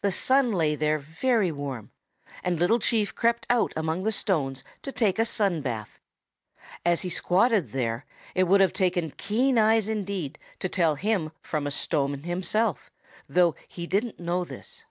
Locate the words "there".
0.74-0.96, 7.72-8.06